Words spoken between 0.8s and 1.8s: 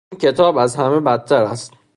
بدتر است.